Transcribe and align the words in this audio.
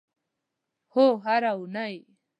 هو، 0.93 1.05
هره 1.25 1.51
اونۍ 1.57 1.95